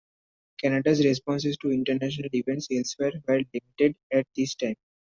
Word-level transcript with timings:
Canada's 0.57 1.05
responses 1.05 1.57
to 1.57 1.69
international 1.71 2.29
events 2.33 2.69
elsewhere 2.71 3.11
were 3.27 3.41
limited 3.53 3.95
at 4.11 4.25
this 4.35 4.55
time. 4.55 4.73